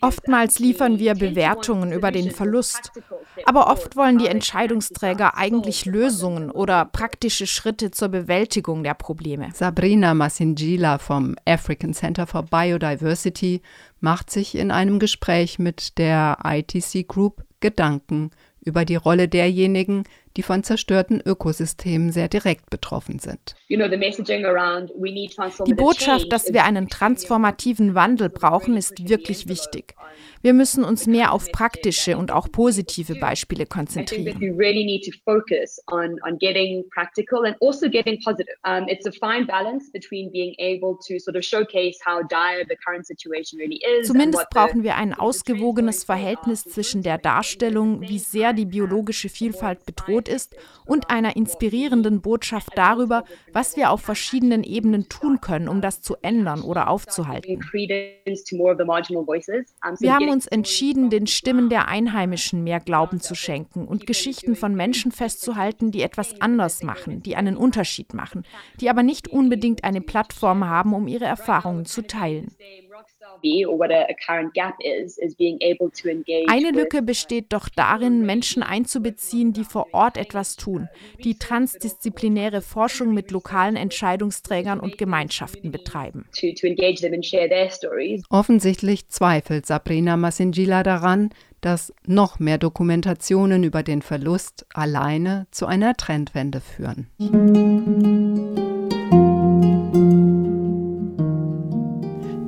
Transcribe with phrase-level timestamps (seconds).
[0.00, 2.92] Oftmals liefern wir Bewertungen über den Verlust,
[3.44, 9.48] aber oft wollen die Entscheidungsträger eigentlich Lösungen oder praktische Schritte zur Bewältigung der Probleme.
[9.52, 13.62] Sabrina Masingila vom African Center for Biodiversity
[14.00, 18.30] macht sich in einem Gespräch mit der ITC Group Gedanken
[18.60, 20.04] über die Rolle derjenigen,
[20.36, 23.54] die von zerstörten Ökosystemen sehr direkt betroffen sind.
[23.68, 23.76] Die
[25.74, 29.94] Botschaft, dass wir einen transformativen Wandel brauchen, ist wirklich wichtig.
[30.42, 34.38] Wir müssen uns mehr auf praktische und auch positive Beispiele konzentrieren.
[44.02, 50.23] Zumindest brauchen wir ein ausgewogenes Verhältnis zwischen der Darstellung, wie sehr die biologische Vielfalt bedroht
[50.28, 50.54] ist,
[50.86, 56.16] und einer inspirierenden Botschaft darüber, was wir auf verschiedenen Ebenen tun können, um das zu
[56.22, 57.60] ändern oder aufzuhalten.
[60.00, 64.74] Wir haben uns entschieden, den Stimmen der Einheimischen mehr Glauben zu schenken und Geschichten von
[64.74, 68.44] Menschen festzuhalten, die etwas anders machen, die einen Unterschied machen,
[68.80, 72.54] die aber nicht unbedingt eine Plattform haben, um ihre Erfahrungen zu teilen.
[76.48, 80.88] Eine Lücke besteht doch darin, Menschen einzubeziehen, die vor Ort etwas tun,
[81.22, 86.26] die transdisziplinäre Forschung mit lokalen Entscheidungsträgern und Gemeinschaften betreiben.
[88.30, 95.94] Offensichtlich zweifelt Sabrina Masingila daran, dass noch mehr Dokumentationen über den Verlust alleine zu einer
[95.94, 97.08] Trendwende führen.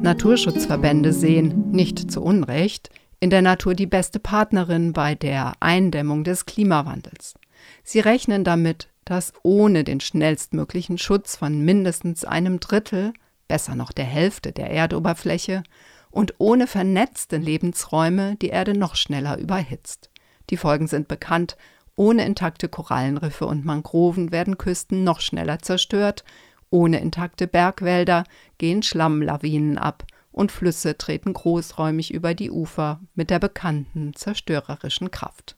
[0.07, 6.47] Naturschutzverbände sehen, nicht zu Unrecht, in der Natur die beste Partnerin bei der Eindämmung des
[6.47, 7.35] Klimawandels.
[7.83, 13.15] Sie rechnen damit, dass ohne den schnellstmöglichen Schutz von mindestens einem Drittel,
[13.49, 15.65] besser noch der Hälfte der Erdoberfläche,
[16.13, 20.11] und ohne vernetzte Lebensräume die Erde noch schneller überhitzt.
[20.51, 21.57] Die Folgen sind bekannt.
[21.97, 26.23] Ohne intakte Korallenriffe und Mangroven werden Küsten noch schneller zerstört
[26.71, 28.25] ohne intakte Bergwälder
[28.59, 35.57] gehen Schlammlawinen ab und Flüsse treten großräumig über die Ufer mit der bekannten zerstörerischen Kraft.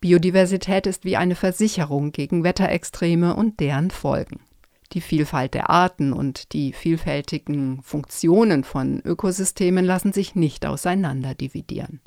[0.00, 4.40] Biodiversität ist wie eine Versicherung gegen Wetterextreme und deren Folgen.
[4.92, 12.00] Die Vielfalt der Arten und die vielfältigen Funktionen von Ökosystemen lassen sich nicht auseinander dividieren.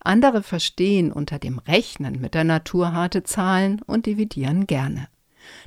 [0.00, 5.08] Andere verstehen unter dem Rechnen mit der Natur harte Zahlen und dividieren gerne.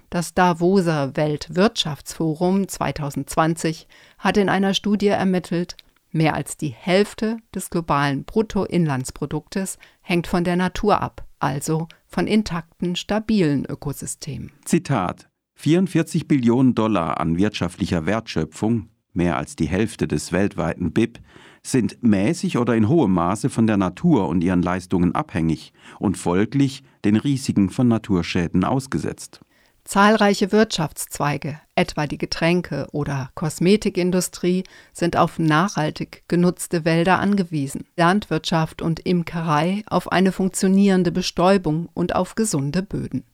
[0.09, 3.87] Das Davoser Weltwirtschaftsforum 2020
[4.17, 5.77] hat in einer Studie ermittelt,
[6.11, 12.95] mehr als die Hälfte des globalen Bruttoinlandsproduktes hängt von der Natur ab, also von intakten,
[12.95, 14.51] stabilen Ökosystemen.
[14.65, 21.19] Zitat 44 Billionen Dollar an wirtschaftlicher Wertschöpfung, mehr als die Hälfte des weltweiten BIP,
[21.63, 26.83] sind mäßig oder in hohem Maße von der Natur und ihren Leistungen abhängig und folglich
[27.05, 29.41] den Risiken von Naturschäden ausgesetzt.
[29.83, 38.99] Zahlreiche Wirtschaftszweige, etwa die Getränke- oder Kosmetikindustrie, sind auf nachhaltig genutzte Wälder angewiesen, Landwirtschaft und
[38.99, 43.25] Imkerei auf eine funktionierende Bestäubung und auf gesunde Böden.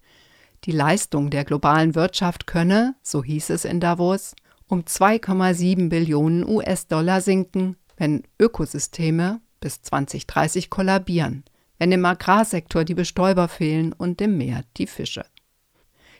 [0.63, 4.33] Die Leistung der globalen Wirtschaft könne, so hieß es in Davos,
[4.67, 11.43] um 2,7 Billionen US-Dollar sinken, wenn Ökosysteme bis 2030 kollabieren,
[11.77, 15.25] wenn im Agrarsektor die Bestäuber fehlen und im Meer die Fische.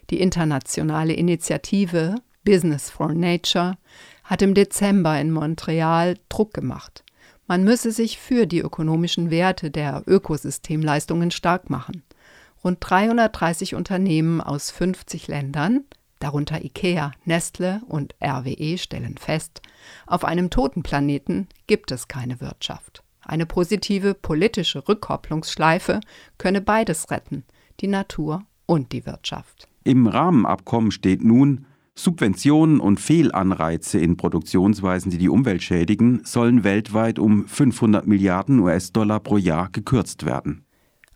[0.10, 3.78] Die internationale Initiative Business for Nature
[4.24, 7.04] hat im Dezember in Montreal Druck gemacht.
[7.46, 12.04] Man müsse sich für die ökonomischen Werte der Ökosystemleistungen stark machen.
[12.64, 15.84] Rund 330 Unternehmen aus 50 Ländern,
[16.20, 19.62] darunter IKEA, Nestle und RWE, stellen fest,
[20.06, 23.04] auf einem toten Planeten gibt es keine Wirtschaft.
[23.22, 26.00] Eine positive politische Rückkopplungsschleife
[26.38, 27.44] könne beides retten,
[27.82, 29.68] die Natur und die Wirtschaft.
[29.88, 31.66] Im Rahmenabkommen steht nun,
[31.96, 39.22] Subventionen und Fehlanreize in Produktionsweisen, die die Umwelt schädigen, sollen weltweit um 500 Milliarden US-Dollar
[39.22, 40.66] pro Jahr gekürzt werden.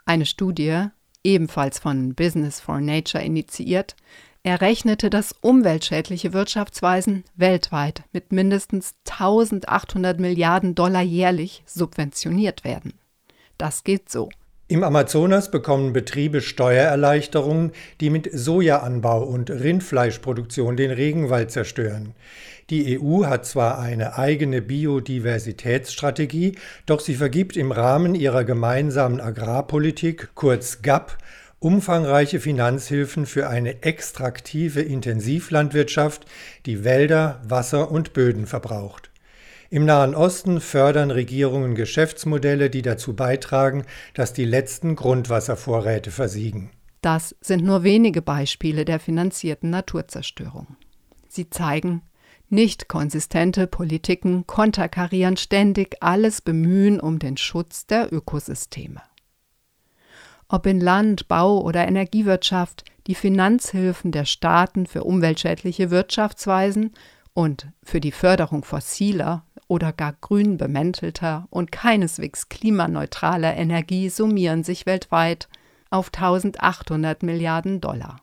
[0.06, 0.86] Eine Studie,
[1.22, 3.98] ebenfalls von Business for Nature initiiert,
[4.44, 12.94] errechnete, dass umweltschädliche Wirtschaftsweisen weltweit mit mindestens 1800 Milliarden Dollar jährlich subventioniert werden.
[13.58, 14.30] Das geht so.
[14.72, 22.14] Im Amazonas bekommen Betriebe Steuererleichterungen, die mit Sojaanbau und Rindfleischproduktion den Regenwald zerstören.
[22.70, 30.30] Die EU hat zwar eine eigene Biodiversitätsstrategie, doch sie vergibt im Rahmen ihrer gemeinsamen Agrarpolitik,
[30.36, 31.18] kurz GAP,
[31.60, 36.26] umfangreiche Finanzhilfen für eine extraktive Intensivlandwirtschaft,
[36.66, 39.11] die Wälder, Wasser und Böden verbraucht.
[39.74, 46.72] Im Nahen Osten fördern Regierungen Geschäftsmodelle, die dazu beitragen, dass die letzten Grundwasservorräte versiegen.
[47.00, 50.76] Das sind nur wenige Beispiele der finanzierten Naturzerstörung.
[51.30, 52.02] Sie zeigen,
[52.50, 59.02] nicht konsistente Politiken konterkarieren ständig alles Bemühen um den Schutz der Ökosysteme.
[60.50, 66.92] Ob in Land, Bau oder Energiewirtschaft, die Finanzhilfen der Staaten für umweltschädliche Wirtschaftsweisen
[67.34, 74.86] und für die Förderung fossiler oder gar grün bemäntelter und keineswegs klimaneutraler Energie summieren sich
[74.86, 75.48] weltweit
[75.90, 78.22] auf 1800 Milliarden Dollar.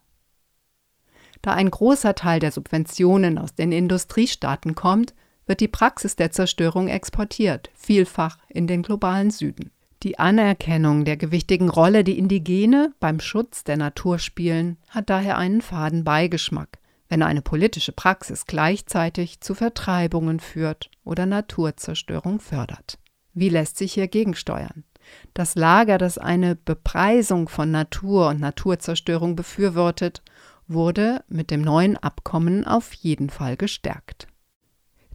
[1.40, 5.14] Da ein großer Teil der Subventionen aus den Industriestaaten kommt,
[5.46, 9.70] wird die Praxis der Zerstörung exportiert, vielfach in den globalen Süden.
[10.02, 15.62] Die Anerkennung der gewichtigen Rolle, die Indigene beim Schutz der Natur spielen, hat daher einen
[15.62, 22.98] faden Beigeschmack, wenn eine politische Praxis gleichzeitig zu Vertreibungen führt oder Naturzerstörung fördert.
[23.34, 24.84] Wie lässt sich hier gegensteuern?
[25.32, 30.22] Das Lager, das eine Bepreisung von Natur und Naturzerstörung befürwortet,
[30.66, 34.26] wurde mit dem neuen Abkommen auf jeden Fall gestärkt.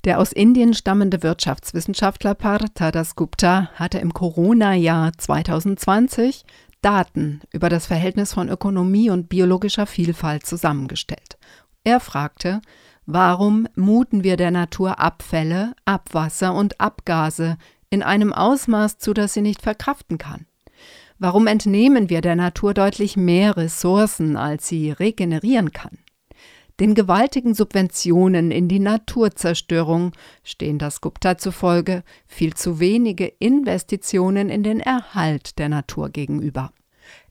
[0.03, 6.43] Der aus Indien stammende Wirtschaftswissenschaftler Partha Dasgupta hatte im Corona-Jahr 2020
[6.81, 11.37] Daten über das Verhältnis von Ökonomie und biologischer Vielfalt zusammengestellt
[11.83, 12.61] er fragte,
[13.05, 17.57] warum muten wir der Natur Abfälle, Abwasser und Abgase
[17.89, 20.45] in einem Ausmaß zu, das sie nicht verkraften kann?
[21.19, 25.99] Warum entnehmen wir der Natur deutlich mehr Ressourcen, als sie regenerieren kann?
[26.79, 30.11] Den gewaltigen Subventionen in die Naturzerstörung
[30.43, 36.71] stehen das Gupta zufolge viel zu wenige Investitionen in den Erhalt der Natur gegenüber.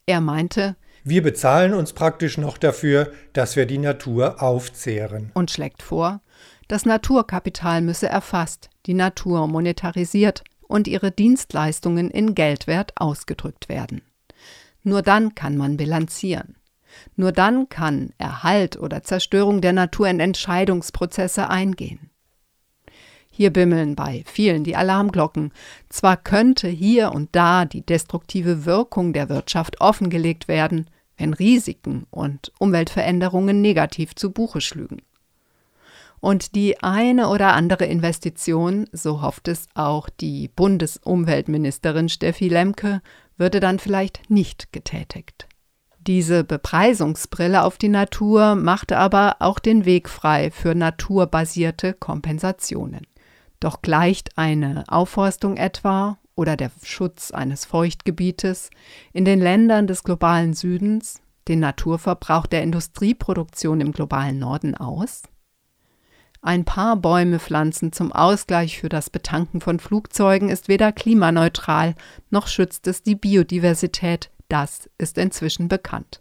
[0.06, 5.30] Er meinte, wir bezahlen uns praktisch noch dafür, dass wir die Natur aufzehren.
[5.34, 6.20] Und schlägt vor,
[6.68, 14.02] das Naturkapital müsse erfasst, die Natur monetarisiert und ihre Dienstleistungen in Geldwert ausgedrückt werden.
[14.82, 16.56] Nur dann kann man bilanzieren.
[17.16, 22.11] Nur dann kann Erhalt oder Zerstörung der Natur in Entscheidungsprozesse eingehen.
[23.34, 25.52] Hier bimmeln bei vielen die Alarmglocken.
[25.88, 32.52] Zwar könnte hier und da die destruktive Wirkung der Wirtschaft offengelegt werden, wenn Risiken und
[32.58, 35.00] Umweltveränderungen negativ zu Buche schlügen.
[36.20, 43.00] Und die eine oder andere Investition, so hofft es auch die Bundesumweltministerin Steffi Lemke,
[43.38, 45.48] würde dann vielleicht nicht getätigt.
[46.06, 53.06] Diese Bepreisungsbrille auf die Natur machte aber auch den Weg frei für naturbasierte Kompensationen.
[53.62, 58.70] Doch gleicht eine Aufforstung etwa oder der Schutz eines Feuchtgebietes
[59.12, 65.22] in den Ländern des globalen Südens den Naturverbrauch der Industrieproduktion im globalen Norden aus?
[66.40, 71.94] Ein paar Bäume pflanzen zum Ausgleich für das Betanken von Flugzeugen ist weder klimaneutral
[72.30, 76.20] noch schützt es die Biodiversität, das ist inzwischen bekannt.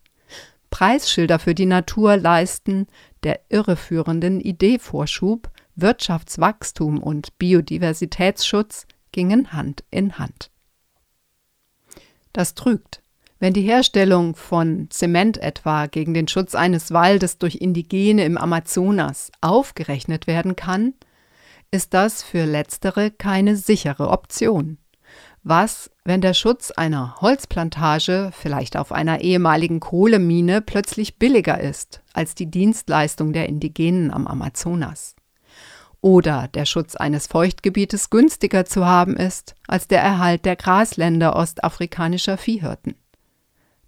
[0.70, 2.86] Preisschilder für die Natur leisten
[3.24, 5.50] der irreführenden Idee Vorschub,
[5.82, 10.52] Wirtschaftswachstum und Biodiversitätsschutz gingen Hand in Hand.
[12.34, 13.02] Das trügt.
[13.40, 19.32] Wenn die Herstellung von Zement etwa gegen den Schutz eines Waldes durch Indigene im Amazonas
[19.42, 20.94] aufgerechnet werden kann,
[21.72, 24.78] ist das für letztere keine sichere Option.
[25.44, 32.36] Was, wenn der Schutz einer Holzplantage, vielleicht auf einer ehemaligen Kohlemine, plötzlich billiger ist als
[32.36, 35.16] die Dienstleistung der Indigenen am Amazonas?
[36.02, 42.38] Oder der Schutz eines Feuchtgebietes günstiger zu haben ist als der Erhalt der Grasländer ostafrikanischer
[42.38, 42.96] Viehhirten?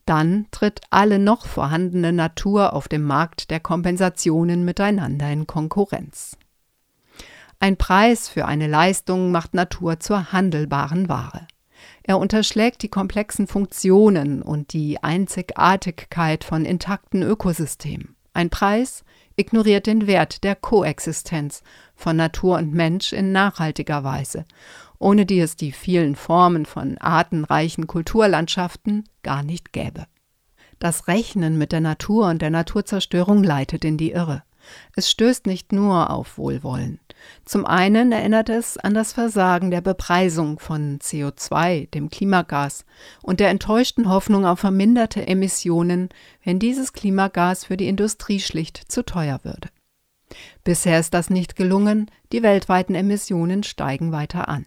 [0.06, 6.38] Dann tritt alle noch vorhandene Natur auf dem Markt der Kompensationen miteinander in Konkurrenz.
[7.60, 11.48] Ein Preis für eine Leistung macht Natur zur handelbaren Ware.
[12.04, 18.16] Er unterschlägt die komplexen Funktionen und die Einzigartigkeit von intakten Ökosystemen.
[18.34, 19.06] Ein Preis
[19.36, 21.64] ignoriert den Wert der Koexistenz
[22.04, 24.46] von Natur und Mensch in nachhaltiger Weise,
[25.00, 30.06] ohne die es die vielen Formen von artenreichen Kulturlandschaften gar nicht gäbe.
[30.80, 34.44] Das Rechnen mit der Natur und der Naturzerstörung leitet in die Irre.
[34.96, 37.00] Es stößt nicht nur auf Wohlwollen.
[37.46, 42.84] Zum einen erinnert es an das Versagen der Bepreisung von CO2, dem Klimagas,
[43.22, 46.10] und der enttäuschten Hoffnung auf verminderte Emissionen,
[46.44, 49.70] wenn dieses Klimagas für die Industrie schlicht zu teuer würde.
[50.64, 54.66] Bisher ist das nicht gelungen, die weltweiten Emissionen steigen weiter an.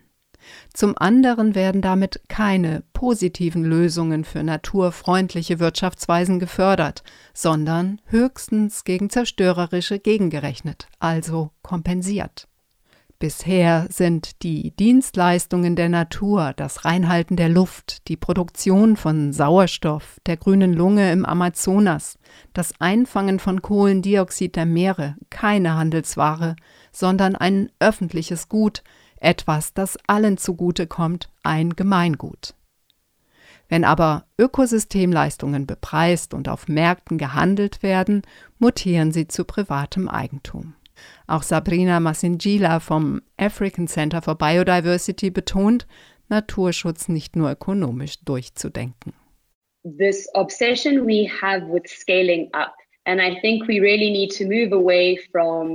[0.73, 7.03] Zum anderen werden damit keine positiven Lösungen für naturfreundliche Wirtschaftsweisen gefördert,
[7.35, 12.49] sondern höchstens gegen zerstörerische gegengerechnet, also kompensiert.
[13.19, 20.37] Bisher sind die Dienstleistungen der Natur, das Reinhalten der Luft, die Produktion von Sauerstoff, der
[20.37, 22.19] grünen Lunge im Amazonas,
[22.53, 26.57] das Einfangen von Kohlendioxid der Meere keine Handelsware,
[26.93, 28.83] sondern ein öffentliches Gut,
[29.19, 32.55] etwas, das allen zugute kommt, ein Gemeingut.
[33.71, 38.21] Wenn aber Ökosystemleistungen bepreist und auf Märkten gehandelt werden,
[38.59, 40.75] mutieren sie zu privatem Eigentum.
[41.27, 45.87] Auch Sabrina Masingila vom African Center for Biodiversity betont,
[46.29, 49.15] Naturschutz nicht nur ökonomisch durchzudenken.
[49.85, 52.75] This obsession we have with scaling up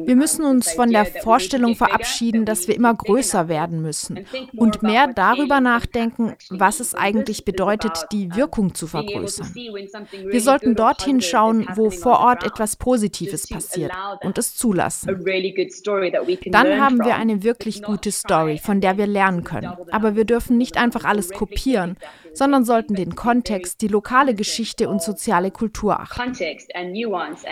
[0.05, 4.25] wir müssen uns von der Vorstellung verabschieden, dass wir immer größer werden müssen
[4.57, 9.55] und mehr darüber nachdenken, was es eigentlich bedeutet, die Wirkung zu vergrößern.
[9.55, 15.23] Wir sollten dorthin schauen, wo vor Ort etwas Positives passiert und es zulassen.
[16.47, 19.71] Dann haben wir eine wirklich gute Story, von der wir lernen können.
[19.91, 21.95] Aber wir dürfen nicht einfach alles kopieren,
[22.33, 26.33] sondern sollten den Kontext, die lokale Geschichte und soziale Kultur achten.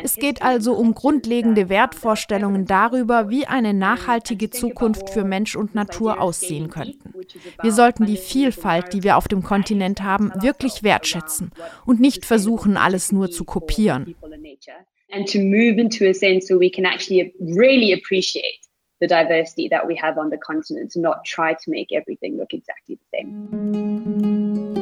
[0.03, 6.21] Es geht also um grundlegende Wertvorstellungen darüber, wie eine nachhaltige Zukunft für Mensch und Natur
[6.21, 7.13] aussehen könnten.
[7.61, 11.51] Wir sollten die Vielfalt, die wir auf dem Kontinent haben, wirklich wertschätzen
[11.85, 14.15] und nicht versuchen, alles nur zu kopieren.
[15.11, 18.59] And to move into a sense so we can actually really appreciate
[18.99, 22.97] the diversity that we have on the continent not try to make everything look exactly
[22.97, 24.78] the same.